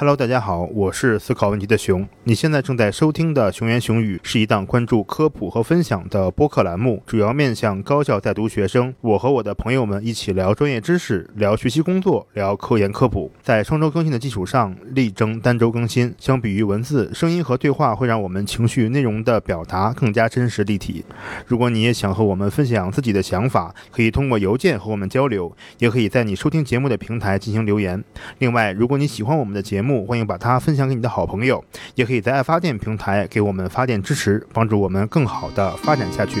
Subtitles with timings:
[0.00, 2.08] Hello，大家好，我是思考问题的熊。
[2.24, 8.94] 你现在正在收听的《熊言熊语》是一档关注科普和分享的播客栏目，主要面向高校在读学生。
[9.02, 13.30] 我和我的朋友们一起聊专业知识，聊学习工作，聊科研科普。
[13.42, 16.14] 在双周更新的基础上，力争单周更新。
[16.18, 21.04] 相比于文字，声音和对话会让我们情绪内容的表达更加真实立体。
[21.46, 28.02] 如果你也想和我们分享自己的想法，可以通过邮件和我们交流，也可以在你收听节目的平台进行留言。
[28.38, 31.62] 另外，如果你喜欢我们的节目，欢迎把它分享给你的好朋友，
[31.94, 36.40] 也可以在爱发电平台给我们发电支持，帮助我们更好的发展下去。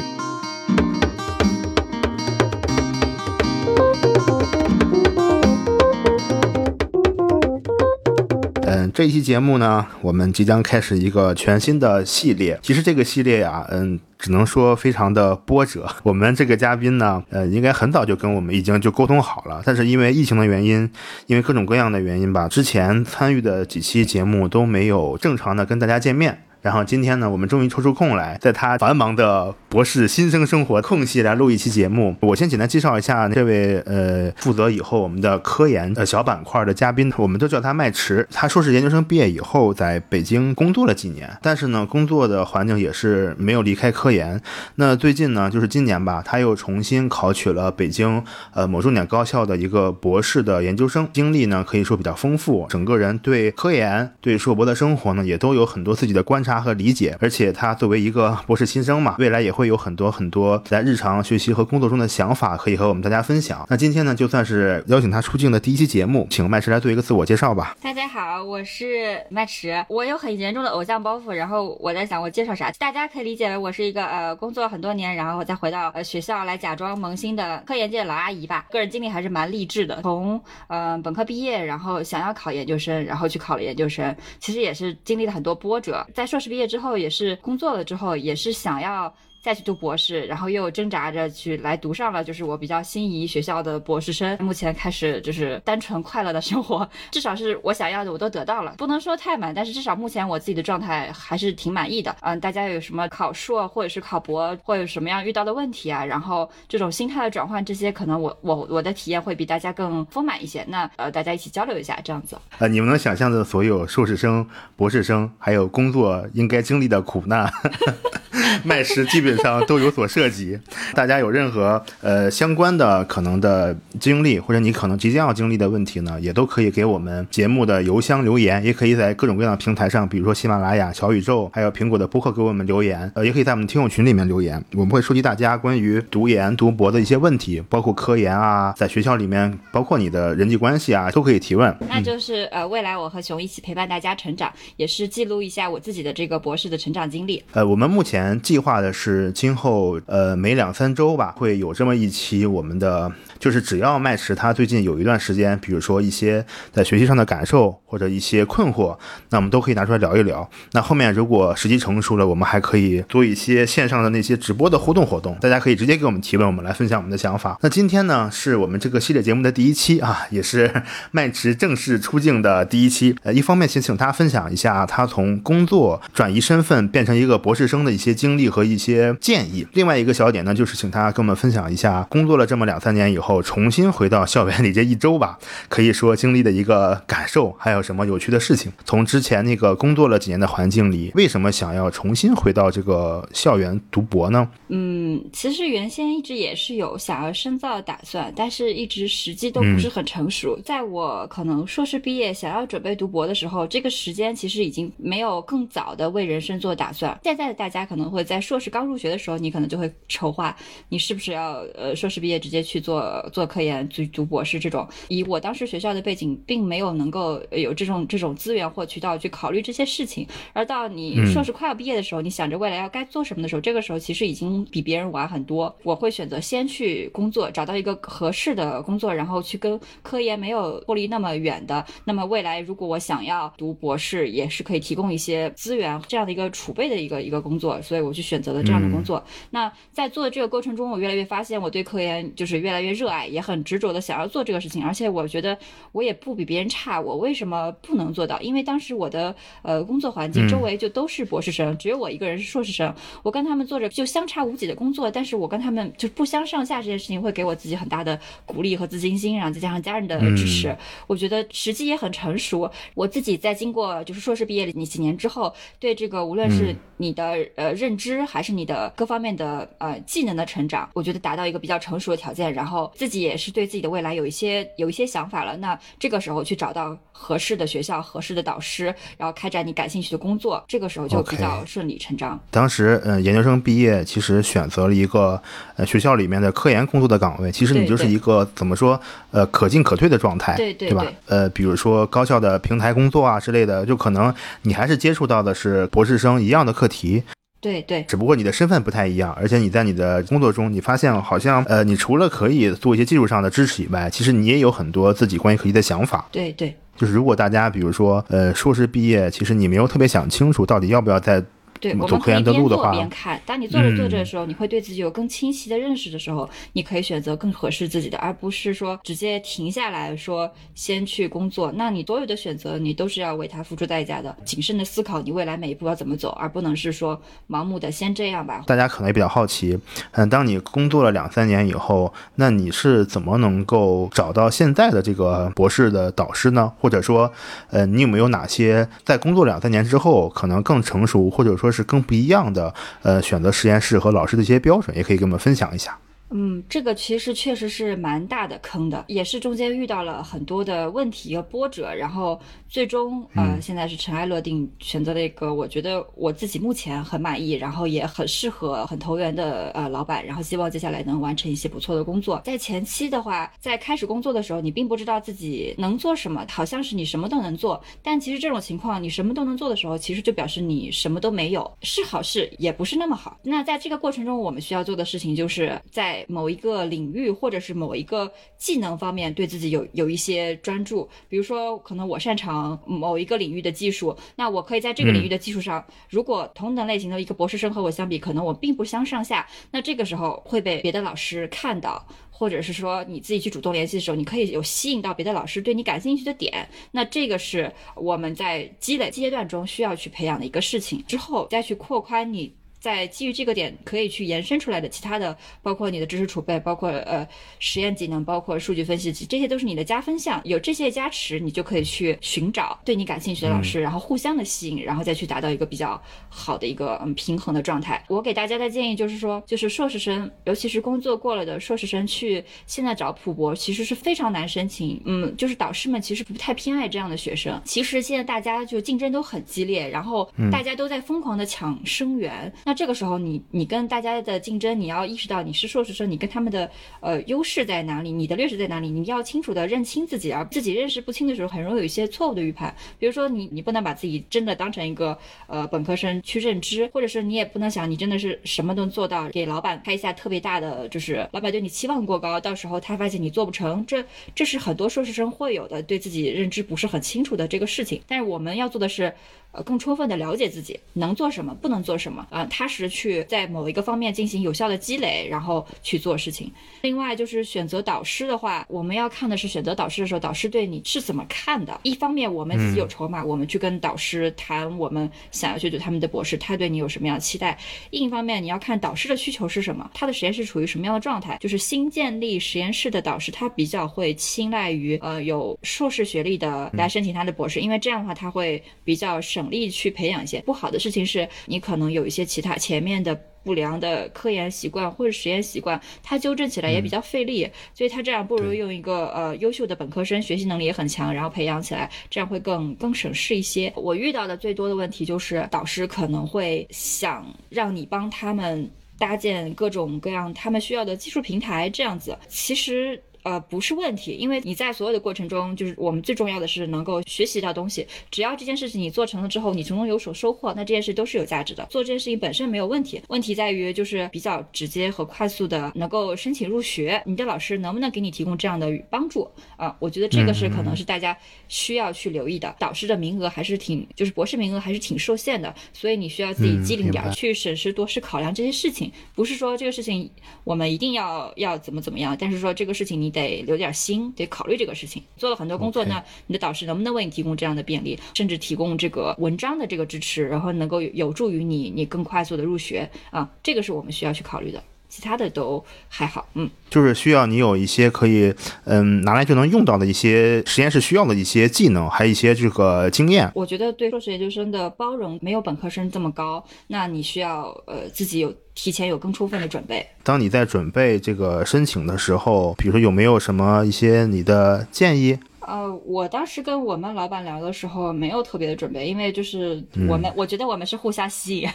[8.92, 12.58] 这一期节目呢，我们即将开始一个全新的系列。
[12.62, 13.98] 其实这个系列呀，嗯。
[14.22, 15.88] 只能说非常的波折。
[16.02, 20.90] 我们这个嘉宾呢，呃，应该很早就跟我们已经就沟通好了，但是因为疫情的原因，
[21.26, 26.42] 因为各种各样的原因吧，之前参与的几期节目都没有正常的跟大家见面。
[26.60, 32.16] 然后今天呢，我们终于抽出空来，在他繁忙的博士新生生活空隙来录一期节目。
[32.20, 38.26] 我先简单介绍一下这位呃，负责以后我们的科研呃小板块的嘉宾，我们都叫他麦池。
[38.32, 44.40] 他硕士研究生毕业以后，在北京工作了几年，但是呢，工作的环境也是没有离开科研。
[44.74, 48.20] 那最近呢，就是今年吧，他又重新考取了北京
[48.52, 56.60] 呃某重点高校的一个博士的研究生，经历呢可以说比较丰富，整个人对科研、对硕博的生活呢，也都有很多自己的观察。
[56.60, 63.66] 和理解，而且他作为一个博士新生嘛，未来也会会有很多很多在日常学习和工作中的想法可以和我们大家分享。
[63.68, 67.76] 那今天呢，就算是邀请他出镜的第一期节目，请麦池来做一个自我介绍吧。
[67.82, 78.64] 大家好，我是麦池，我有很严重的偶像包袱，然后我在想我介绍啥，大家可以理解为我是一个呃工作很多年，然后再回到呃学校来假装萌新的科研界老阿姨吧。
[78.70, 86.30] 个人经历还是蛮励志的，从呃本科毕业，然后想要考研究生，然后去考了研究生，其实也是经历了很多波折，在。
[86.30, 89.12] 硕士毕业之后，也是工作了之后，也是想要。
[89.42, 94.36] 再去读博士，然后又挣扎着去来读上了，就是我比较心仪学校的博士生。
[94.40, 102.14] 目前开始就是单纯快乐的生活，至少是我想要的我都得到了，不能说太满，但是至少目前我自己的状态还是挺满意的。
[102.20, 106.04] 嗯，大家有什么考硕或者是考博，或有什么样遇到的问题啊？
[106.04, 110.62] 然后这种心态的转换，这些可能我我我的体验会比大家更丰满一些。
[110.68, 112.36] 那呃，大家一起交流一下，这样子。
[112.58, 114.46] 呃，你们能想象的所有硕士生、
[114.76, 117.50] 博士生还有工作应该经历的苦难，
[118.64, 119.29] 麦食基本。
[119.38, 120.58] 上都有所涉及，
[120.94, 141.74] 大家有任何呃相关的可能的经历，或者你可能即将要经历的问题呢，也都可以给我们节目的邮箱留言，也可以在各种各样的平台上，比如说喜马拉雅、小宇宙，还有苹果的播客给我们留言，呃，也可以在我们听友群里面留言，我们会收集大家关于读研、读博的一些问题，包括科研啊，在学校里面，包括你的人际关系啊，都可以提问。
[141.88, 147.42] 那就是呃，未来我和熊一起陪伴大家成长，也是记录一下我自己的这个博士的成长经历。
[147.52, 149.19] 呃，我们目前计划的是。
[149.32, 153.10] 今后呃每两三周吧会有这么一期我们的，
[153.40, 158.96] 就是只要麦池他最近有一段时间，比如说一些在学习上的感受或者一些困惑，
[159.30, 160.48] 那我们都可以拿出来聊一聊。
[160.72, 167.58] 那后面如果时机成熟了，我们还可以做一些线上的那些直播的互动活动，大家可以直接给我们提问，我们来分享我们的想法。
[167.62, 173.16] 那今天呢是我们这个系列节目的第一期啊，也是麦池正式出镜的第一期。
[173.22, 179.66] 呃，一方面先请他分享一下他从工作转移身份变成一个博士生的一些经历和一些建议。
[179.72, 185.38] 另外一个小点呢，就是请他跟我们分享一下，工作了这么两三年以后，重新回到校园里这一周吧，
[185.68, 188.72] 可以说经历的一个感受，还有什么有趣的事情。
[188.84, 194.48] 从之前那个工作了几年的环境里，为什么想要重新回到这个校园读博呢？
[194.68, 200.58] 嗯，其实原先一直也是有想要深造的打算，但是一直时机都不是很成熟。
[200.64, 207.18] 在我可能硕士毕业想要准备读博的时候，这个时间其实已经没有更早的为人生做打算。
[207.22, 209.40] 现在的大家可能会在硕士刚入学的时候。
[209.40, 210.54] 你可能就会筹划，
[210.90, 214.86] 你是不是要呃硕士毕业直接去做做科研，去读博士这种。
[215.08, 220.26] 以我当时学校的背景，并没有能够有这种这种资源或渠道去考虑这些事情。
[220.52, 225.74] 而到你硕士快要毕业的时候，你想着未来要该做什么的时候，这个时候其实已经比别人晚很多。
[225.84, 231.82] 我会选择先去工作，找到一个合适的工作，然后去跟科研没有脱离那么远的。
[232.04, 239.22] 那么未来如果我想要读博士，也是可以提供一些资源这样的一个储备的一个一个工作，所以我去选择了这样的工作。
[239.50, 244.84] 那在做的这个过程中，我越来越发现我对科研就是越来越热爱，也很执着的想要做这个事情。
[244.84, 245.56] 而且我觉得
[245.92, 248.40] 我也不比别人差，我为什么不能做到？
[248.40, 260.74] 因为当时我的呃工作环境周围就都是博士生，只有我一个人是硕士生，我跟他们做着就相差无几的工作，但是我跟他们就不相上下，这件事情会给我自己很大的鼓励和自信心，然后再加上家人的支持，
[261.06, 262.70] 我觉得时机也很成熟。
[262.94, 275.56] 我自己在经过就是硕士毕业那几年之后，对这个无论是你的呃认知还是你的各方面的呃技能的成长，我觉得达到一个比较成熟的条件，然后自己也是对自己的未来有一些有一些想法了。
[275.56, 282.38] 那这个时候去找到合适的学校、合适的导师，然后开展你感兴趣的工作，这个时候就比较顺理成章。
[282.50, 285.40] 当时嗯，研究生毕业其实选择了一个
[285.76, 288.98] 呃学校里面的科研工作的岗位，其实你就是一个怎么说
[289.30, 291.04] 呃可进可退的状态，对对吧？
[291.26, 294.32] 呃，比如说高校的平台工作啊之类的，就可能
[294.62, 297.22] 你还是接触到的是博士生一样的课题。
[297.60, 306.26] 对对，只不过你的身份不太一样，而且你在你的工作中，你发现好像呃，你除了可以做一些技术上的支持以外，其实你也有很多自己关于科技的想法。
[306.32, 311.44] 对对，就是如果大家比如说呃硕士毕业，其实你没有特别想清楚到底要不要在。
[311.80, 313.40] 对，我们可以边做边看。
[313.46, 321.72] 当你做着做着的时候，你会对自己有更清晰的认识的时候，你可以选择更合适自己的，而不是说直接停下来说先去工作。
[321.74, 324.36] 那你所有的选择，你都是要为它付出代价的。
[324.44, 327.18] 谨慎的思考你未来每一步要怎么走，而不能是说
[327.48, 328.62] 盲目的先这样吧。
[328.66, 329.78] 大家可能也比较好奇，
[330.10, 336.70] 嗯，当你工作了两三年以后，那你是怎么能够找到现在的这个博士的导师呢？
[336.78, 337.32] 或者说，
[337.70, 341.69] 呃，你有没有哪些在工作两三年之后可能更成熟，或者说？
[341.70, 342.72] 是更不一样的，
[343.02, 345.96] 呃，选择实验室和老师的一些标准，也可以跟我们分享一下。
[346.30, 362.40] 嗯，这个其实确实是蛮大的坑的，也是中间遇到了很多的问题和波折，然后最终呃，现在是尘埃落定，选择了一个我觉得我自己目前很满意，然后也很适合、很投缘的呃老板，然后希望接下来能完成一些不错的工作。
[362.44, 373.36] 在前期的话，在开始工作的时候，你并不知道自己能做什么，好像是你什么都能做，但其实这种情况，你什么都能做的时候，其实就表示你什么都没有，是好事，也不是那么好。
[373.42, 402.54] 那在这个过程中，我们需要做的事情就是在某一个领域或者是某一个技能方面对自己有有一些专注，比如说可能我擅长某一个领域的技术，那我可以在这个领域的技术上，如果同等类型的一个博士生和我相比，可能我并不相上下，那这个时候会被别的老师看到，或者是说你自己去主动联系的时候，你可以有吸引到别的老师对你感兴趣的点，那这个是我们在积累阶段中需要去培养的一个事情，之后再去扩宽你。
[402.80, 407.26] 在基于这个点可以去延伸出来的其他的，包括你的知识储备，包括呃
[407.58, 410.40] 实验技能，包括数据分析，这些都是你的加分项。
[410.44, 418.02] 有这些加持，你就可以去寻找对你感兴趣的老师，然后互相的吸引，然后再去达到一个比较好的一个嗯平衡的状态。
[418.08, 425.00] 我给大家的建议就是说，就是硕士生，尤其是工作过了的硕士生，去现在找普博其实是非常难申请。
[425.04, 427.60] 嗯，就是导师们其实不太偏爱这样的学生。
[427.64, 432.50] 其实现在大家就竞争都很激烈，然后大家都在疯狂的抢生源。
[432.70, 436.70] 那这个时候，你你跟大家的竞争，你要意识到你是硕士生，你跟他们的
[437.00, 442.72] 呃优势在哪里，你的劣势在哪里，你要清楚的认清自己，而自己认识不清的时候，很容易有一些错误的预判。
[442.96, 445.18] 比如说，你你不能把自己真的当成一个
[445.48, 458.00] 呃本科生去认知，或者是你也不能想你真的是什么都能做到，给老板开一下特别大的，就是老板对你期望过高，到时候他发现你做不成，这这是很多硕士生会有的，对自己认知不是很清楚的这个事情。
[458.06, 459.12] 但是我们要做的是。
[459.52, 466.52] 呃，更充分的了解自己能做什么，不能做什么，啊，踏实去在某一个方面进行有效的积累，然后去做事情。
[466.82, 471.80] 另外就是选择导师的话，我们要看的是选择导师的时候，导师对你是怎么看的。
[471.82, 477.56] 一方面，我们自己有筹码，我们去跟导师谈我们想要去读他们的博士，他对你有什么样的期待；
[477.90, 481.38] 另一方面，你要看导师的需求是什么，他的实验室处于什么样的状态。
[481.40, 489.40] 就是新建立实验室的导师，他比较会青睐于呃有硕士学历的来申请他的博士，因为这样的话他会比较省。
[489.40, 503.72] 省力去培养一些不好的事情，是你可能有一些其他前面的不良的科研习惯或者实验习惯，他纠正起来也比较费力，所以他这样不如用一个呃优秀的本科生，学习能力也很强，然后培养起来，这样会更更省事一些。
[503.76, 513.02] 我遇到的最多的问题就是导师可能会想让你帮他们搭建各种各样他们需要的技术平台，这样子其实。
[513.22, 517.86] 呃，不是问题，因为你在所有的过程中，就是我们最重要的是能够学习到东西。
[518.10, 521.66] 只要这件事情你做成了之后，你从中有所收获，那这件事都是有价值的。
[521.68, 529.76] 做这件事情本身没有问题，问题在于就是比较直接和快速的能够申请入学，你的老师能不能给你提供这样的帮助啊？
[529.78, 531.14] 我觉得这个是可能是大家
[531.46, 532.56] 需要去留意的。
[532.58, 538.90] 导师的名额还是挺，就是博士名额还是挺受限的，所以你需要自己机灵点，去审时度势考量这些事情。
[539.14, 540.10] 不是说这个事情
[540.42, 543.09] 我们一定要要怎么怎么样，但是说这个事情你。
[543.10, 545.02] 得留点心，得考虑这个事情。
[545.16, 553.28] 做了很多工作呢，你的导师能不能为你提供这样的便利，甚至提供这个文章的这个支持，然后能够有助于你，你更快速的入学啊？
[553.42, 554.62] 这个是我们需要去考虑的。
[554.88, 563.30] 其他的都还好，嗯，就是需要你有一些可以，嗯，拿来就能用到的一些实验室需要的一些技能，还有一些这个经验。
[563.36, 569.86] 我觉得对硕士研究生的包容没有本科生这么高，那你需要呃自己有提前有更充分的准备。
[570.02, 575.18] 当你在准备这个申请的时候，比如说有没有什么一些你的建议？
[575.50, 581.48] 呃，我当时跟我们老板聊的时候，没有特别的准备，因为就是我们，我觉得我们是互相吸引，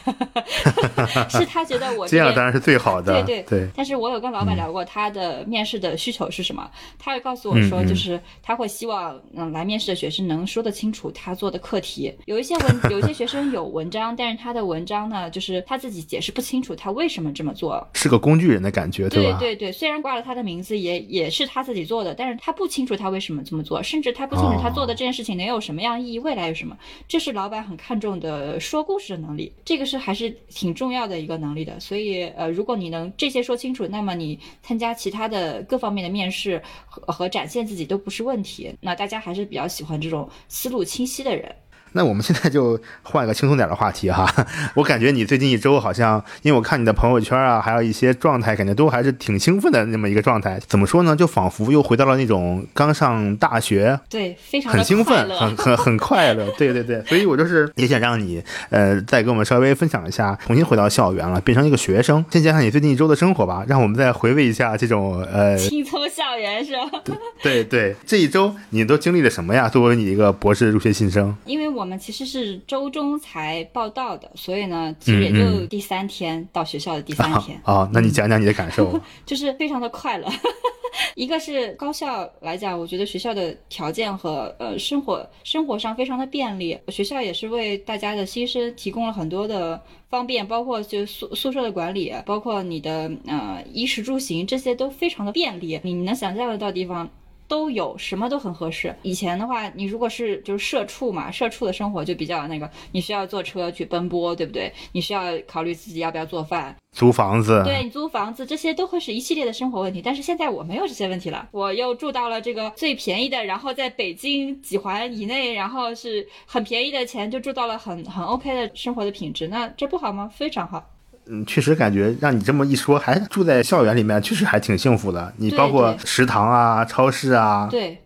[1.32, 3.70] 是他觉得我这样当然是最好的，对对对。
[3.74, 12.14] 但是我有跟老板聊过他的面试的需求是什么，他会告诉我说，就是他会希望嗯来面试的学生能说得清楚他做的课题。
[12.26, 19.40] 有一些文，有一些学生有文章，但是他的文章呢，就是他自己解释不清楚他为什么这么做，是个工具人的感觉，对吧？
[19.40, 23.82] 对对对，虽然挂了他的名字，也也是他自己做的，但是他不清楚他为什么这么做。
[23.86, 26.78] 甚至他不清楚他做的这件事情能有什么样意义，未来有什么，
[27.08, 31.80] 这是老板很看重的说故事的能力，这个是还是挺重要的一个能力的。
[31.80, 38.76] 所以，呃，如果你能这些说清楚，那么你参加其他的各方面的面试和和展现自己都不是问题。
[38.82, 41.56] 那大家还是比较喜欢这种思路清晰的人。
[41.96, 44.30] 那我们现在就换一个轻松点的话题哈，
[44.76, 50.60] 我感觉你最近一周好像，因为我看你的朋友圈啊，还有一些状态，感觉都还是挺兴奋的那么一个状态。
[50.68, 51.16] 怎么说呢？
[51.16, 56.46] 就仿佛又回到了那种刚上大学，对，非常很兴奋，很很很快乐。
[56.58, 62.24] 对对对，所以我就是也想让你，呃，再给我们稍微分享一下，重新回到校园了，变成一个学生。
[62.30, 67.02] 先讲讲你最近一周的生活吧，让我们再回味一下这种呃，轻松校园是吧？
[67.42, 69.70] 对对，这一周你都经历了什么呀？
[69.70, 71.85] 作为你一个博士入学新生，因为我。
[71.86, 77.62] 我们其实是周中才报道的，所以呢，其实也就第三天到学校的第三天。
[77.64, 79.00] 哦，那你讲讲你的感受。
[79.24, 80.28] 就是非常的快乐。
[81.14, 97.08] 一个是高校来讲，我觉得学校的条件和呃生活生活上非常的便利，学校也是为大家的新生提供了很多的方便，包括就宿宿舍的管理，包括你的呃衣食住行这些都非常的便利，你能想象得到地方。
[97.48, 98.96] 都有什么都很合适。
[99.02, 104.72] 以前的话，你如果是就是社畜嘛，社畜的生活就比较那个，你需要坐车去奔波，对不对？
[104.92, 107.62] 你需要考虑自己要不要做饭、租房子。
[107.64, 110.02] 对你租房子，这些都会是一系列的生活问题。
[110.02, 119.48] 但是现在我没有这些问题了，我又住到了这个最便宜的，然后在北京几环以内，然后是很便宜的钱就住到了很很 OK 的生活的品质。
[119.48, 120.30] 那这不好吗？
[120.34, 120.84] 非常好。
[121.28, 125.34] 嗯，确实感觉让你这么一说，还住在校园里面，确实还挺幸福的。
[125.38, 127.98] 你包括食堂啊、超市啊，对，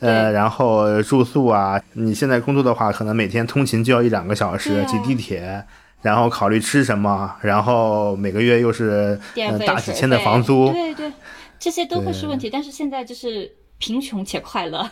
[0.00, 1.80] 呃，然后住宿啊。
[1.94, 5.64] 你现在工作的话，可能每天通勤就要一两个小时，挤地铁，
[6.02, 9.18] 然后考虑吃什么，然后每个月又是
[9.66, 11.12] 大几千的房租，对对，
[11.58, 12.48] 这些都会是问题。
[12.48, 13.52] 但是现在就是。
[13.78, 14.88] 贫穷且快乐，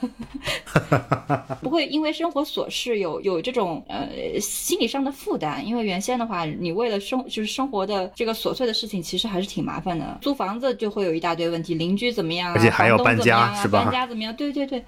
[1.61, 4.09] 不会因为生活琐事有有这种呃
[4.41, 5.67] 心理上的负担。
[5.67, 10.19] 因为原先的话，你为了生就是生活的这个琐碎的事情，其实还是挺麻烦的。
[10.23, 13.83] 租房子就会有一大堆问题，邻居怎么样，而且还要搬家，是吧？
[13.85, 14.35] 搬家怎么样？
[14.37, 14.85] 对对对。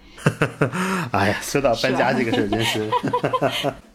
[1.12, 2.88] 哎呀，说到搬家这个事儿，真是。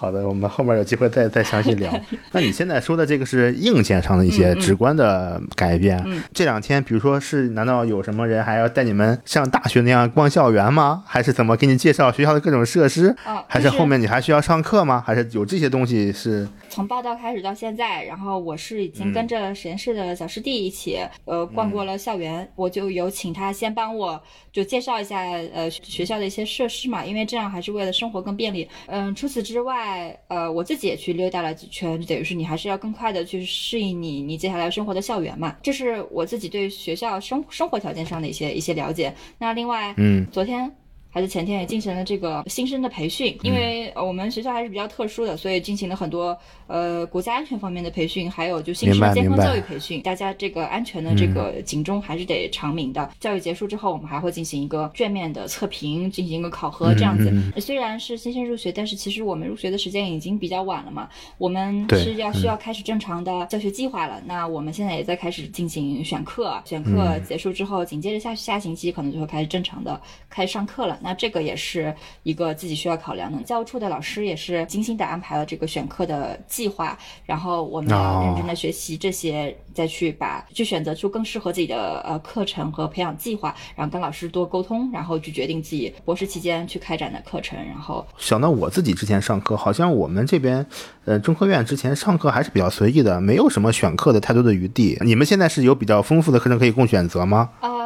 [0.00, 1.92] 好的，我们后面有机会再再详细聊。
[2.30, 6.00] 那你现在说的这个是硬件上的一些直观的改变。
[6.32, 11.02] 这两天，比如说是，难道有什么人还要带你们像大学那样逛校园吗？
[11.04, 13.12] 还是怎么给你介绍学校的各种设施？
[13.48, 15.02] 还是后面你还需要上课吗？
[15.04, 16.48] 还是有这些东西是？
[16.68, 22.48] 从报道开始到现在，然后我是已经跟着实验室的小师弟一起，呃，逛过了校园。
[22.54, 25.18] 我就有请他先帮我就介绍一下，
[25.52, 28.68] 呃，学校的一些设施嘛，因为这样还是为了生活更便利。
[28.86, 29.87] 嗯，除此之外。
[29.88, 35.56] 在呃，我自己也去溜达了几圈，就等于是你还是要更快的去适应你你接下来生活的校园嘛。
[35.62, 39.14] 这是我自己对学校生生活条件上的一些一些了解。
[39.38, 40.70] 那另外，嗯，昨天。
[41.18, 50.00] 孩子前天也进行了这个新生的培训，因为我们学校还是比较特殊的，所以进行了很多呃国家安全方面的培训，还有就新生健康教育培训。
[50.02, 53.10] 大家这个安全的这个警钟还是得长鸣的。
[53.18, 57.60] 教育结束之后，我们还会进行一个卷面的测评，进行一个考核，这样子。
[57.60, 64.22] 虽然是新生入学，但是其实我们入学的时间已经比较晚了嘛，我们是要需要开始正常的教学计划了。
[64.24, 70.96] 那我们现在也在开始进行选课，选课结束之后，紧接着下下星期可能就会开始正常的开始上课了。
[71.08, 73.42] 那这个也是一个自己需要考量的。
[73.44, 87.58] 教务处的老师也是精心的安排了这个选课的计划，然后我们要认真的学习这些，再去把去选择出更适合自己的呃课程和培养计划，然后跟老师多沟通，然后去决定自己博士期间去开展的课程。
[87.58, 90.66] 然后想到我自己之前上课，好像我们这边
[91.06, 94.98] 呃中科院之前上课还是比较随意的，没有什么选课的太多的余地。
[95.00, 97.48] 你们现在是有比较丰富的课程可以供选择吗？
[97.60, 97.77] 呃，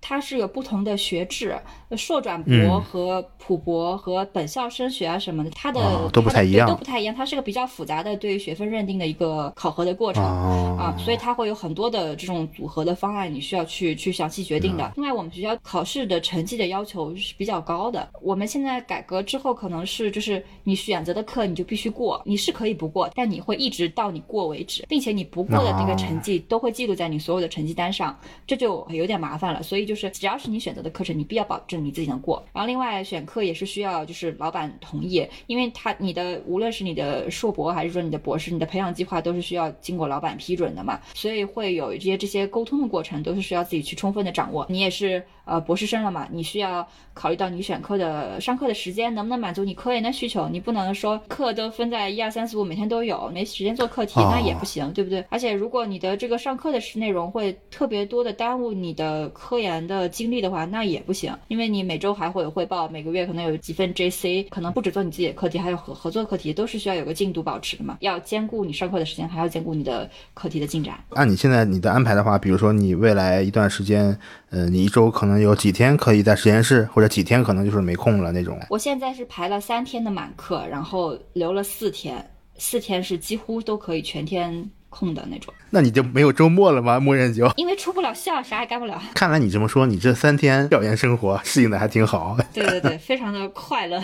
[0.00, 1.56] 它是有不同的学制。
[1.96, 7.14] 硕转博和普博和本校升学啊什么的，它的都不太一样，都不太一样。
[7.14, 10.22] 它是个比较复杂的对于学分认定的一个考核的过程
[10.76, 14.92] 啊，所以它会有很多的这种组合的方案，你需要去去详细决定的。
[14.96, 18.06] 另外，我们学校考试的成绩的要求是比较高的。
[18.20, 28.14] 我们现在改革之后，可能是就是你选择的课你就必须过，你是可以不过，但你会一直到你过为止，并且你不过的那个成绩都会记录在你所有的成绩单上，
[28.46, 29.62] 这就有点麻烦了。
[29.62, 31.78] 所以就是只要是你选择的课程，你必要保证。
[31.78, 44.66] 你自己能过，然后另外选课也是需要就是老板同意，因为他你的无论是你的硕博还是说你的博士，你的培养计划都是需要经过老板批准的嘛，所以会有一些这些沟通的过程都是需要自己去充分的掌握。
[44.68, 55.24] 你也是呃博士生了嘛，你需要考虑到你选课的上课的时间能不能满足你科研的需求，你不能说课都分在一二三四五每天都有，没时间做课题那也不行，对不对？
[55.30, 61.68] 而且如果你的这个上课的内容会特别多的耽误你的科研的精力的话，那也不行，因为。
[61.68, 67.98] 你每周还会有汇报，每个月可能有几份 JC，可能不止做你自己的课题，还有合合作课题，都是需要有个进度保持的嘛。
[68.00, 70.98] 要兼顾你上课的时间，还要兼顾你的课题的进展。
[71.10, 74.18] 按你现在你的安排的话，比如说你未来一段时间，
[74.50, 78.58] 呃，你一周可能有几天可以在实验室，或者几天可能就是没空了那种。
[78.70, 84.70] 我现在是排了三天的满课，然后留了四天，四天是几乎都可以全天。
[84.90, 86.98] 空的那种，那你就没有周末了吗？
[86.98, 88.98] 默认就因为出不了校，啥也干不了。
[89.12, 92.38] 看来你这么说，你这三天校园生活适应的还挺好。
[92.54, 94.02] 对对对，非常的快乐。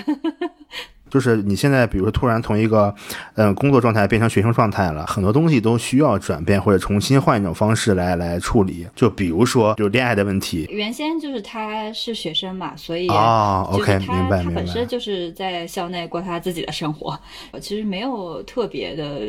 [1.14, 2.92] 就是你现在，比如说突然从一个，
[3.36, 8.84] 嗯，工作状态变成学生状态了，很多东西都需要转变或者重新换一种方式来来处理。
[8.96, 10.66] 就比如说，就恋爱的问题。
[10.70, 17.16] 原先就是他是学生嘛，所以啊，OK，明白他本身就是在校内过他自己的生活，
[17.62, 19.20] 其实没有特别的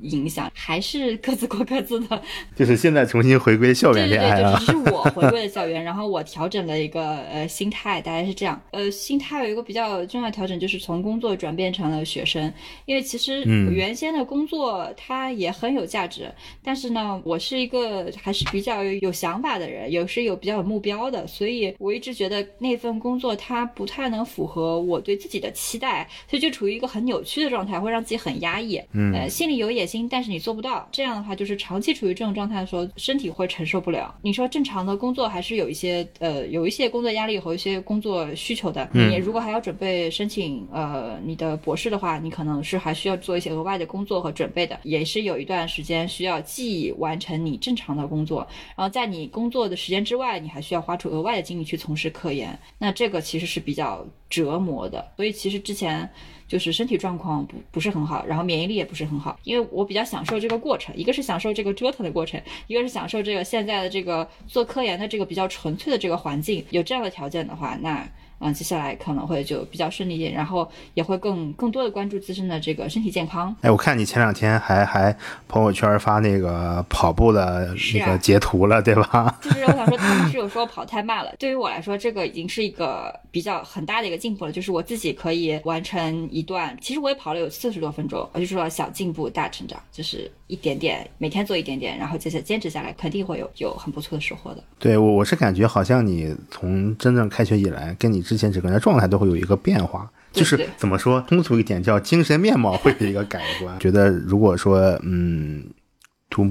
[0.00, 2.22] 影响，还是各自过各自的。
[2.56, 4.56] 就是现在重新回归校园恋爱了。
[4.56, 8.58] 对对对，就是我回归了校园， 然后我调整了一个呃心态，大概是这样。
[8.70, 11.33] 呃，心态有一个比较重要调整，就是从工作。
[11.36, 12.52] 转变成了学生，
[12.86, 16.30] 因为其实原先的工作它也很有价值，
[16.62, 28.80] 但是呢，我是一个还是比较有想法的人，有是有比较有目标的，所以我一直觉得那份工作它不太能符合我对自己的期待，所以就处于一个很扭曲的状态，会让自己很压抑。
[28.92, 34.14] 嗯，呃，心里有野心，但是你做不到，这样的话就是长期处于这种状态的时候，身体会承受不了。
[34.22, 41.18] 你说正常的工作还是有一些呃有一些工作压力和一些工作需求的，你如果还要准备申请呃。
[41.24, 52.58] 你的博士的话，你可能是还需要做一些额外的工作和准备的，也是有一段时间需要既完成你正常的工作，然后在你工作的时间之外，你还需要花出额外的精力去从事科研。
[52.78, 55.12] 那这个其实是比较折磨的。
[55.16, 56.08] 所以其实之前
[56.46, 66.64] 就是身体状况不不是很好，然后免疫力也不是很好，因为我比较享受这个过程，一个是享受这个折腾的过程，一个是享受这个现在的这个做科研的这个比较纯粹的这个环境。
[66.70, 68.06] 有这样的条件的话，那。
[68.40, 73.54] 嗯，接下来可能会就比较顺利一点，然后也会更更多的关注自身的这个身体健康。
[73.60, 75.16] 哎，我看你前两天还还
[75.48, 79.36] 朋友圈发那个跑步的那个截图了，对吧？
[79.42, 79.98] 就是我想说，
[80.30, 81.32] 是有时候跑太慢了。
[81.38, 84.52] 对于我来说，这个已经是一个比较很大的一个进步了。
[84.52, 94.62] 就是我自己可以完成一段，其实我也跑了有四十多分钟，我就说小进步大成长，就是一点点，每天做一点点，然后接下坚持下来，肯定会有有很不错的收获的。
[94.78, 103.76] 对我我是感觉好像你从真正开学以来，跟你之前整个人的状态都会有一个变化，就是怎么说通俗一点叫精神面貌会有一个改观。
[103.80, 105.64] 觉得如果说嗯。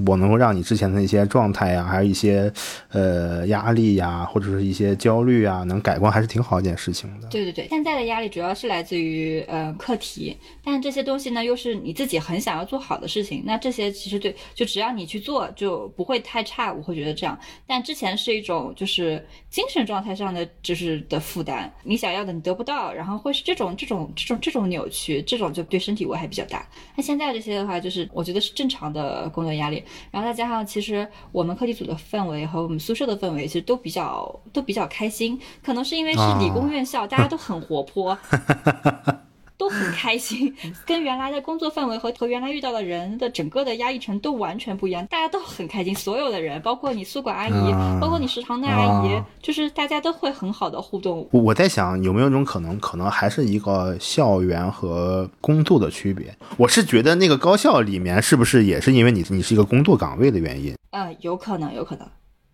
[0.06, 2.52] 我能够让你之前的一些状态呀，还有一些
[2.90, 7.28] 呃压力呀，或者是一些焦虑啊，能改观，还是挺好一件事情的。
[7.28, 17.38] 对对对，现在的压力主要是来自于呃课题，但这些东西呢又是你自己很想要做好的事情，那这些其实对，就只要你去做就不会太差，我会觉得这样。
[17.66, 26.66] 但之前是一种就是精神状态上的就是的负担，你想要的你得不到，然后会是这种这种这种这种扭曲，这种就对身体危害比较大。
[26.96, 29.73] 那现在这些的话，就是我觉得是正常的工作压力，
[30.10, 38.16] 然后再加上其实我们课题组的氛围和我们宿舍的氛围其实都比较都比较开心，可能是因为是理工院校，大家都很活泼。
[39.56, 51.28] 都很开心，跟原来的工作氛围和和原来遇到的人的整个的压抑程度完全不一样，大家都很开心，所有的人，包括你宿管阿姨，包括你食堂的阿姨，就是大家都会很好的互动。
[51.30, 56.34] 我在想有没有一种可能，可能还是一个校园和工作的区别。
[56.56, 60.74] 我是觉得那个高校里面是不是也是因为你你是一个工作岗位的原因？
[60.90, 62.06] 嗯，有可能，有可能。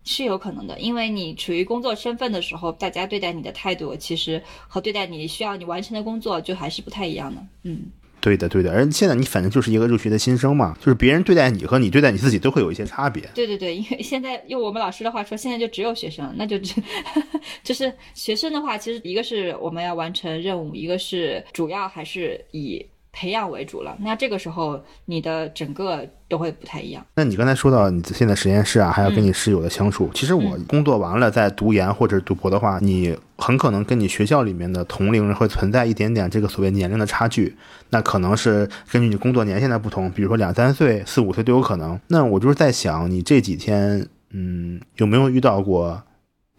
[0.03, 7.41] 是有可能的，因为你处于工作身份的时候，大家对待你的态度其实和对待你需要你完成的工作就还是不太一样的。
[7.63, 7.83] 嗯，
[8.19, 8.71] 对的，对的。
[8.71, 13.23] 而现在你反正就是一个入学的新生嘛，就是别人对待你和你对待你自己都会有一些差别。
[13.35, 16.81] 对对对，因为现在用我们老师的话说，现在就只有学生，那就只
[17.63, 22.85] 就是学生的话，其实一个是我们要完成任务，一个是主要还是以。
[23.13, 27.05] 培养为主了，那这个时候你的整个都会不太一样。
[27.15, 30.09] 那你刚才说到你现在实验室啊，还要跟你室友的相处。
[30.13, 37.55] 其实我工作完了再读研或者读博的话，你很可能跟你学校里面的同龄人会存在一点点这个所谓年龄的差距。
[37.89, 41.99] 那可能是根据你工作年限的不同，比如说两三岁、四五岁都有可能。
[42.07, 46.01] 那我就是在想，你这几天嗯有没有遇到过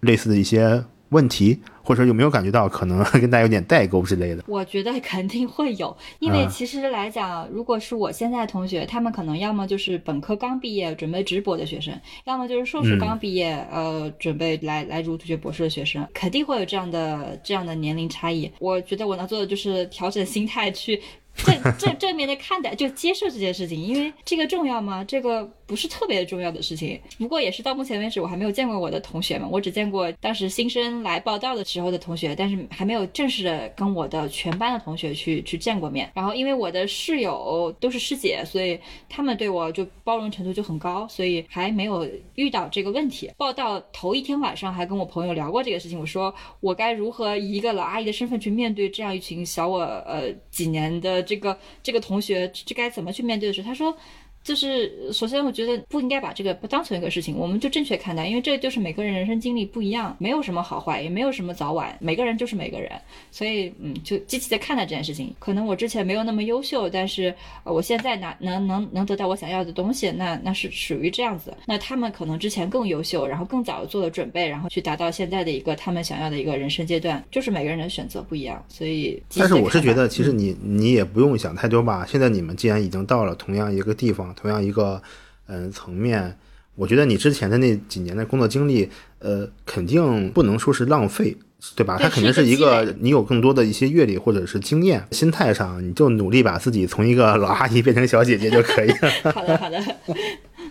[0.01, 1.61] 类似的一些问题？
[1.85, 4.45] 或者说有没有感觉到可能 跟大家有点代沟之类的？
[4.47, 11.93] 我觉得肯定会有，因为其实来讲，如果是我现在的同学，他们可能要么就是本科刚毕业准备直博的学生，
[12.25, 18.51] 要么就是硕士刚毕业，呃，准备来来读学博士的学生，肯定会有这样的这样的年龄差异。
[18.61, 21.01] 我觉得我能做的就是调整心态去。
[21.35, 25.03] 正正正面的看待，就接受这件事情，因为这个重要吗？
[25.03, 27.01] 这个不是特别重要的事情。
[27.19, 36.11] 不过也是到目前为止，我还没有见过我的同学们，我只见过当时新生来报道的时候的同学，但是还没有正式的跟我的全班的同学去去见过面。
[36.15, 43.31] 然后因为我的室友都是师姐，所以他们对我就包容程度就很高，所以还没有遇到这个问题。
[43.39, 51.22] 报道头一天晚上还跟我朋友聊过这个事情，我说我该如何以一个老阿姨的身份去面对这样一群小我呃几年的。
[51.23, 53.97] 这个这个同学这该怎么去面对的时候，他说。
[54.45, 62.91] 就是首先，我觉得不应该把这个不当成一个事情，我们就正确看待，因为这就是每个人人生经历不一样，没有什么好坏，也没有什么早晚，每个人就是每个人，
[63.31, 65.33] 所以嗯，就积极的看待这件事情。
[65.39, 71.57] 可能我之前没有那么优秀，但是我现在拿能能能得到我想要的东西，那那是属于这样子。
[71.65, 78.61] 那他们可能之前更优秀，然后更早做了准备，然后去达到现在的一个他们想要的一个人生阶段，就是每个人的选择不一样。
[78.69, 82.05] 所以，但是我是觉得，其实你你也不用想太多吧。
[82.09, 84.32] 现在你们既然已经到了同样一个地方。
[84.35, 85.03] 同样一个
[85.47, 86.37] 嗯层面，
[86.75, 91.37] 我觉得你之前的那几年的工作经历，呃，肯定不能说是浪费，
[91.77, 91.99] 对吧？
[92.01, 99.11] 它肯定是一个你有更多的一些阅历或者是经验，心态上你就努力把自己从一个老阿姨变成小姐姐就可以了。
[99.33, 99.81] 好的，好的。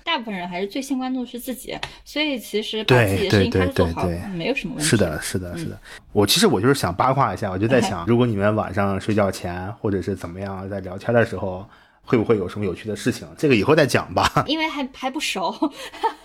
[0.04, 4.90] 大部分人还是最先关注是自己，所以其实把自己的事情开始做好，没有什么问题。
[4.90, 5.80] 是的，是的，是的。
[6.12, 11.66] 我其实我就是想八卦一下，我就在想，如果你们晚上睡觉前或者是怎么样在聊天的时候。
[12.04, 13.28] 会不会有什么有趣的事情？
[13.38, 14.30] 这个以后再讲吧。
[14.48, 15.54] 因为还还不熟，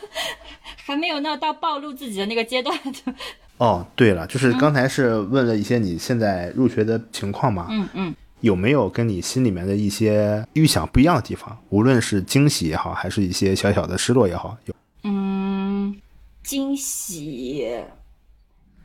[0.77, 2.79] 还没有那到暴露自己的那个阶段。
[3.59, 7.69] 哦，对了，就是刚才是问了一些你现在入学的情况嘛。
[7.71, 8.15] 嗯嗯。
[8.41, 11.59] 有没有跟你心里面的一些预想不一样的地方？
[11.71, 14.75] 无论是惊喜也好，还是一些小小的失落也好，有。
[15.05, 15.97] 嗯，
[16.43, 17.67] 惊喜。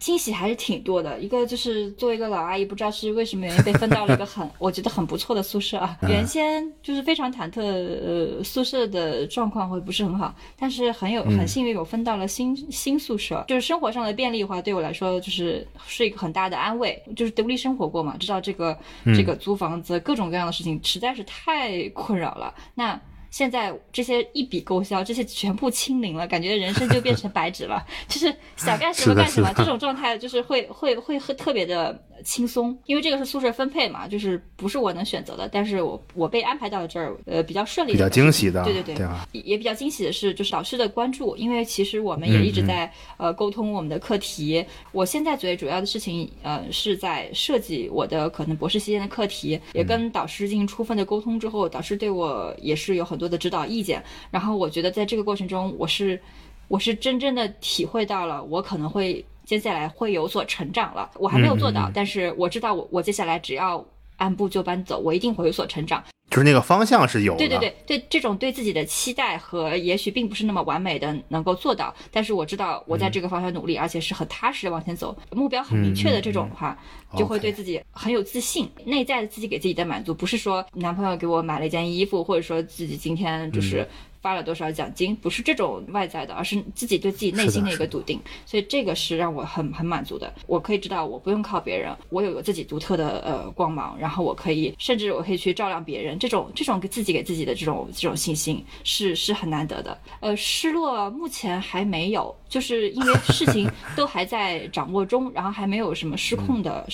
[0.01, 5.95] 惊喜还是挺多的，一个就是作为一个老阿姨，不知道是为什么原因被分到了一个很 我觉得很不错的宿舍啊。
[6.09, 16.99] 原先就是非常忐忑，呃，宿舍的状况会不是很好，但是很有很幸运，我分到了新新宿舍，就是生活上的便利化对我来说就是是一个很大的安慰。
[17.15, 18.75] 就是独立生活过嘛，知道这个
[19.15, 22.51] 这个租房子各种各样的事情实在是太困扰了。
[22.73, 22.99] 那。
[23.31, 39.41] 现在这些一笔勾销，这些全部清零了，感觉人生就变成白纸了，就是想干什么干什么，这种状态就是会会会会特别的轻松，因为这个是宿舍分配嘛，就是不是我能选择的，但是我我被安排到了这儿，呃，比较顺利，比较惊喜的，对对对，对？
[39.41, 44.63] 也比较惊喜的是，就是导师的关注，因为其实我们也一直在呃沟通我们的课题。
[44.91, 54.03] 我现在最主要的事情，呃，是在设计我的可能博士期间的课题，也跟导师进行充分的沟通之后，导师对我也是有很多的指导意见。
[54.29, 56.19] 然后我觉得在这个过程中，我是
[56.67, 59.23] 我是真正的体会到了，我可能会。
[59.43, 63.83] 接下来会有所成长了，我还没有做到，但是我知道我我接下来只要
[64.21, 66.03] 按部就班走，我一定会有所成长。
[66.29, 67.39] 就是那个方向是有的。
[67.39, 76.77] 对对对对，这种对自己的期待和也许并不是那么完美的能够做到，但是我知道我在这个方向努力，而且是很踏实的往前走，目标很明确的这种的话，
[77.17, 83.85] 就会对自己很有自信，内在的自己给自己的满足，不是说男朋友给我买了一件衣服，或者说自己今天就是。
[84.21, 90.31] 发了多少奖金，不是这种外在的，而是自己对自己内心的一个笃定，所以这个是让我很很满足的。
[90.45, 96.19] 我可以知道，我不用靠别人，我有个自己独特的呃光芒，然后我可以，甚至我可以去照亮别人。
[96.19, 99.97] 这种这种给自己给自己的这种这种信心是是很难得的。
[100.19, 106.85] 呃，失落目前还没有，就是因为事情都还在掌握中，然后还没有什么失控的。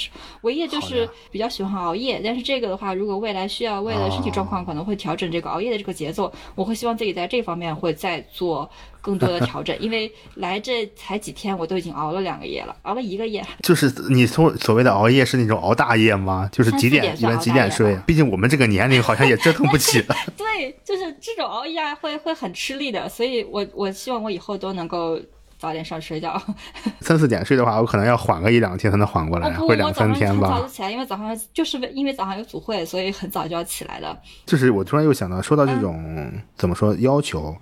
[0.44, 6.32] 唯一就是比较喜欢熬夜，但是这个的话，如果未来需要为了身体状况，可能会调整这个熬夜的这个节奏。
[6.56, 7.17] 我会希望自己。
[7.18, 8.70] 在这方面会再做
[9.02, 13.44] 更多的调整，因为来这才几天，我都已经熬了两个夜了，熬了一个夜。
[13.64, 16.48] 就是你所所谓的熬夜是那种熬大夜吗？
[16.52, 17.98] 就是几点一般几点睡？
[18.06, 20.16] 毕竟我们这个年龄好像也折腾不起了。
[20.38, 25.20] 对，就是这种熬夜会会很吃力的，所以我我希望我以后都能够
[25.58, 26.42] 早点上睡觉。
[27.02, 30.50] 三四点睡的话，我可能要缓个一两天才能缓过来，或者两三天吧。
[30.50, 34.18] 早就起来，因为早上就是因为早上有组会，所以很早就要起来的。
[34.46, 37.56] 就是我突然又想到，说到这种怎么说要求。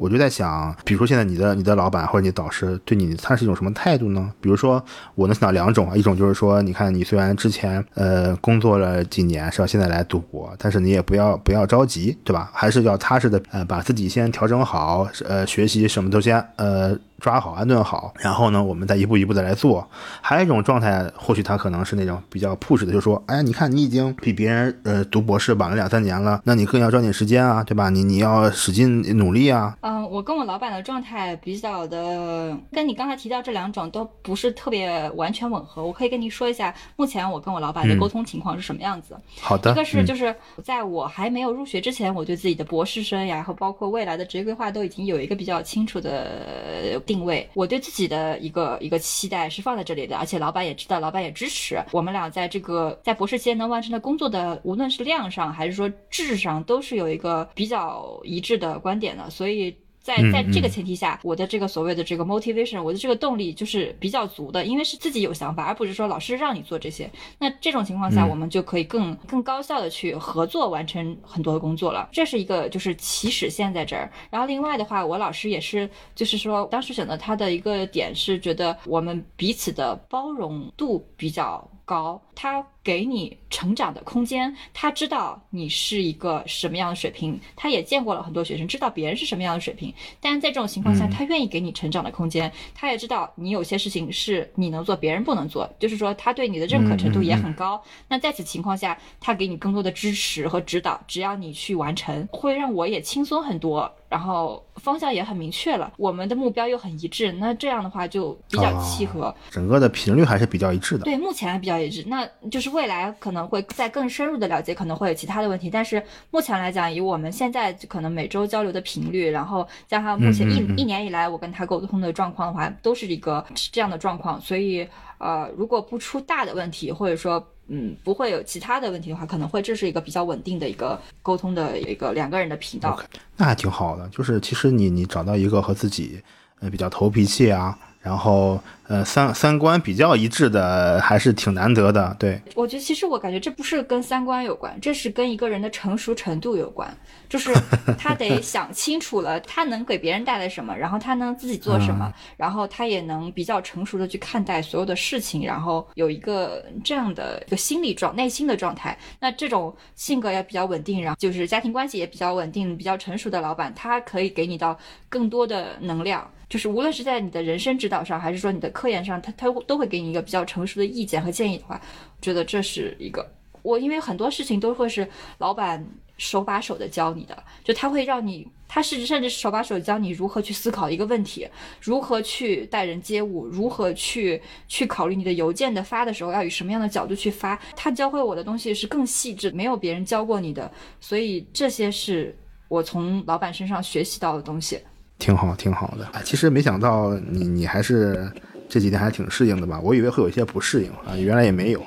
[0.00, 4.32] 我就在想，比如说现在你的你的老板或者你导师对你，他是一种什么态度呢？
[4.40, 4.82] 比如说，
[5.14, 9.66] 我能想到两种啊，一种就是说，你看你虽然之前呃工作了几年，是吧？
[9.66, 12.50] 现在来读博，但是你也不要不要着急，对吧？
[12.54, 16.96] 还是要踏实的呃把自己先调整好，呃学习什么都先呃。
[17.20, 19.86] 抓好，安顿好，然后呢，我们再一步一步的来做。
[20.22, 27.90] 还有一种状态，或许他可能是那种比较 push 的，就说，哎，你看你已经比别人呃读博士晚了两三年了，那你更要抓紧时间啊，对吧？
[27.90, 29.76] 你你要使劲努力啊。
[29.90, 35.84] 嗯，我跟我老板的状态比较的，跟你刚才提到这两种都不是特别完全吻合。
[35.84, 39.18] 我可以跟你说一下，目前我跟我老板的沟通情况是什么样子。
[39.40, 39.72] 好的。
[39.72, 47.00] 一个是就是在我还没有入学之前，我对自己的博士生涯和包括未来的职业规划都已经有一个比较清楚的。
[47.04, 59.74] 定位，我对自己的一个一个期待是放在这里的，而且老板也知道，老板也支持我们俩在这个在博士期间能完成的工作的，无论是量上还是说质上，都是有一个比较一致的观点的，所以。
[60.02, 67.10] 在在这个前提下，我的这个所谓的这个 motivation，我的这个动力就是比较足的，因为是自己有想法，而不是说老师让你做这些。
[67.38, 72.08] 那这种情况下，我们就可以更更高效的去合作完成很多的工作了。
[72.12, 74.10] 这是一个就是起始线在这儿。
[74.30, 81.68] 然后另外的话，我老师也是，就是说当时选择他的一个点是觉得我们彼此的包容度比较。
[81.90, 89.92] 高，他给你成长的空间，他知道你是一个什么样的水平，他也见过了很多学生，知道别人是什么样的水平。
[90.20, 97.82] 但是在这种情况下，他愿意给你成长的空间，他也知道你有些事情是你能做，别人不能做，就是说他对你的认可程度也很高。
[98.06, 103.92] 那在此情况下，他给你更多的支持和指导，只要你去完成，会让我也轻松很多。
[104.10, 109.32] 然后方向也很明确了，我们的目标又很一致，那这样的话就比较契合。
[109.50, 111.04] 整个的频率还是比较一致的。
[111.04, 112.04] 对，目前还比较一致。
[112.08, 115.70] 那就是未来可能会再更深入的了解，可能会有其他的问题。
[115.70, 124.40] 但是目前来讲，以我们现在可能每周交流的频率，然后加上目前一一年以来我跟他沟通的状况的话，都是一个这样的状况。
[124.40, 124.84] 所以
[125.18, 127.40] 呃，如果不出大的问题，或者说。
[127.72, 133.00] 嗯，不会有其他的问题的话，可能会这是一个比较稳定的一个沟通的一个两个人的频道。
[133.36, 136.20] 那还挺好的，就是其实你你找到一个和自己
[136.58, 137.78] 呃比较投脾气啊。
[138.00, 138.58] 然后，
[138.88, 142.16] 呃，三三观比较一致的还是挺难得的。
[142.18, 146.90] 对，我觉得其实我感觉这不是跟三观有关，这是跟一个人的成熟程度有关。
[147.28, 147.52] 就是
[147.98, 158.96] 他得想清楚了，他能给别人带来什么，然后他能自己做什么，然后他也能比较成熟的去看待所有的事情，然后有一个这样的一个心理状、内心的状态。
[159.20, 164.76] 那这种性格也比较稳定，然后就是家庭关系也比较稳定、比较成熟的老板，他可以给你到
[165.10, 166.26] 更多的能量。
[166.50, 173.26] 就是无论是在你的人生指导上，还是说你的科研上，他他都会给你一个比较成熟的意见和建议的话，我觉得这是一个
[173.62, 175.08] 我因为很多事情都会是
[175.38, 175.86] 老板
[176.18, 181.48] 手把手的教你的，就他会让你，他甚至甚至手把手教你如何去思考一个问题，
[181.80, 187.56] 如何去待人接物，如何去去考虑你的邮件的发的时候要以什么样的角度去发。
[187.76, 192.36] 他教会我的东西是更细致，没有别人教过你的，所以这些是
[192.66, 194.80] 我从老板身上学习到的东西。
[195.20, 196.08] 挺好，挺好的。
[196.24, 198.28] 其实没想到你你还是
[198.68, 199.78] 这几天还挺适应的吧？
[199.80, 201.80] 我以为会有一些不适应啊，原来也没有。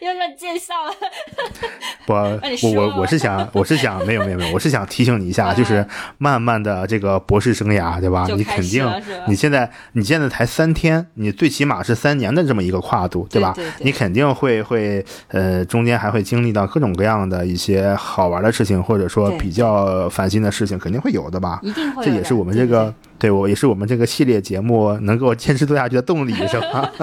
[0.00, 0.92] 又让见笑了。
[2.08, 5.86] 我我我我是想我是想没有没有没有，我是想提醒你一下，就是
[6.18, 8.26] 慢慢的这个博士生涯，对吧？
[8.36, 8.84] 你肯定
[9.28, 13.54] 你现在你现在才三天，你最起码是三年的这么一个跨度，对吧？
[13.80, 21.60] 你肯定会会呃中间还会经历到各种各样的一些好玩的事情，或者说比较烦心的事情，肯定会有的吧？
[21.62, 22.04] 一定会。
[22.04, 22.92] 这也是我们这个。
[23.20, 26.90] 对我也是我们这个系列节目能够坚持做下去的动力，是吧？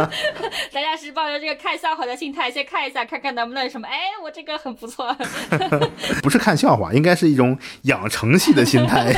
[0.74, 3.88] 大家是抱着这个看笑话的心态，先看一下，看看能不能什么？
[3.88, 5.16] 哎，我这个很不错。
[6.22, 9.14] 不是看笑话，应该是一种养成系的心态，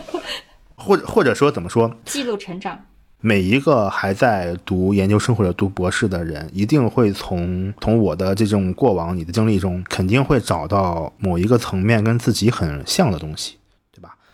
[0.76, 1.96] 或者或者说怎么说？
[2.04, 2.84] 记录成长。
[3.20, 13.56] 每一个还在读研究生或者读博士的人，一定会从从我的这种过往、你的经历中，肯定会找到某一个层面跟自己很像的东西。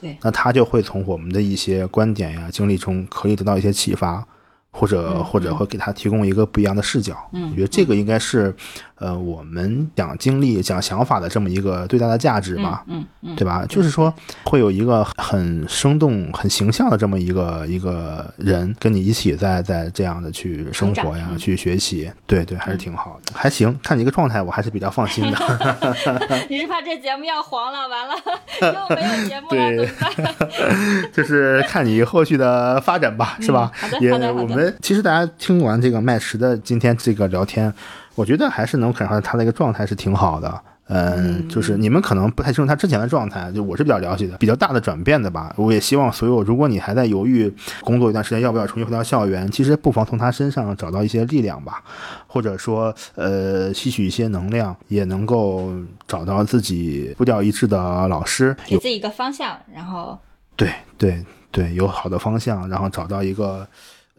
[0.01, 4.27] 对，那他就会从我们的一些观点呀、经历中，可以得到一些启发。
[4.71, 8.55] 或者或者会给他提供一个不一样的视角，嗯，我觉得这个应该是，
[9.01, 13.65] 呃，我们讲经历、讲想法的这么一个最大的价值嘛，嗯嗯，对吧？
[13.67, 14.13] 就是说
[14.45, 23.75] 会有一个很生动、很形象的这么一个一个人跟你一起在在这样的去生活呀、去学习，对对，还是挺好的，还行。
[23.83, 25.39] 看你一个状态，我还是比较放心的。
[26.51, 27.89] 你是怕这节目要黄了？
[27.89, 28.15] 完了
[28.61, 31.11] 又没有节目了怎么办？
[31.13, 33.73] 就是看你后续的发展吧，是吧？
[33.75, 34.75] 好的，好的，好的。
[34.83, 37.73] 其实大家听完这个麦驰的今天这个聊天，
[38.15, 40.61] 我觉得还是能感受到他的一个状态是挺好的。
[40.93, 45.55] 嗯，就是你们可能不太清楚他之前的状态，就我是比较了解的，比较大的转变的吧。
[45.57, 51.85] 我也希望所有，如果你还在犹豫工作一段时间要不要重新回到校园，其实不妨从他身上找到一些力量吧，
[52.27, 55.73] 或者说呃吸取一些能量，也能够
[56.09, 60.19] 找到自己步调一致的老师，给自己一个方向，然后
[60.57, 61.25] 对对。
[61.53, 63.67] 对，有好的方向，然后找到一个，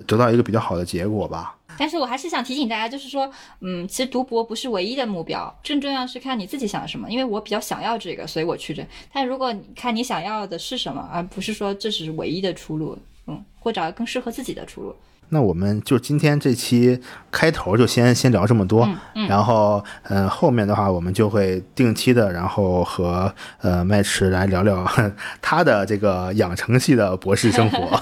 [0.05, 1.55] 得到一个比较好的结果吧。
[1.81, 3.27] 但是我还是想提醒大家，就是说，
[3.61, 7.09] 嗯，其实读博不是唯一的目标，更重要是看你自己想什么。
[7.09, 8.85] 因为我比较想要这个，所以我去这。
[9.11, 14.95] 但如果你看你想要的是什么，而不是说这是唯一的出路，嗯，或找更适合自己的出路。
[15.29, 18.87] 那我们就今天这期开头就先先聊这么多，
[19.31, 24.85] 然后嗯，后面的话我们就会定期的，然后和呃麦驰来聊聊
[25.41, 27.97] 他的这个养成系的博士生活。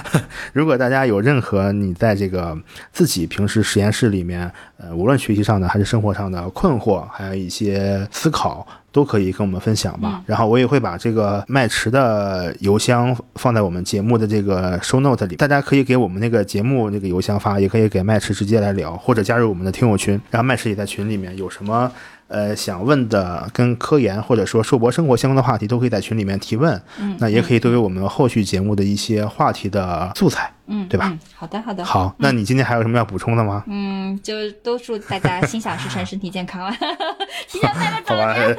[0.52, 2.54] 如果大家有任何你在这个
[2.92, 8.66] 自己平时实验室里面，呃，无论学习上的还是生活上的困惑，还有一些思考。
[8.94, 21.90] 都可以跟我们分享吧，然后我也会把这个麦池的邮箱放在我们节目的这个 show note 里，大家可以给我们那个节目那个邮箱发，也可以给麦池直接来聊，或者加入我们的听友群，然后麦池也在群里面，有什么
[22.28, 30.50] 呃想问的跟科研或者说硕博生活相关的话题，都可以在群里面提问，嗯，那也可以作为我们后续节目的一些话题的素材。
[30.66, 31.14] 嗯，对吧？
[31.34, 31.84] 好的，好的。
[31.84, 33.62] 好，那你今天还有什么要补充的吗？
[33.66, 36.74] 嗯，就都祝大家心想事成，身体健康。
[37.46, 38.56] 提前拜个早年，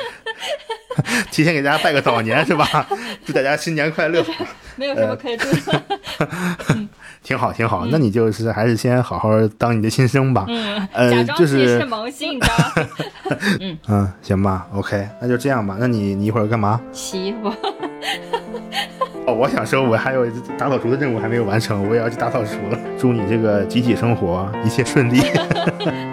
[1.31, 2.87] 提前给大家拜个早年是吧？
[3.25, 4.23] 祝大家新年快乐。
[4.77, 5.81] 没有什么可以祝的。
[7.25, 7.87] 挺好，挺好。
[7.89, 10.45] 那你就是还是先好好当你的新生吧。
[10.47, 12.87] 嗯，呃，就是萌新，你知道吗？
[13.59, 15.75] 嗯 嗯，行吧，OK，那就这样吧。
[15.79, 16.79] 那你你一会儿干嘛？
[16.91, 17.51] 洗衣服。
[19.25, 20.23] 哦，我想说，我还有
[20.55, 22.77] 打扫除的任务还没有完成，我也要去打扫除了。
[22.95, 25.19] 祝你这个集体生活一切顺利。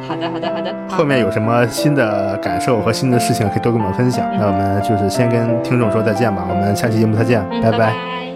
[0.09, 0.75] 好的，好的，好的。
[0.89, 4.27] 后面有什么新的感受和新的事情，可以多跟我们分享。
[4.39, 8.32] 那我们就是先跟听众说再见吧，我们下期节目再见，拜拜。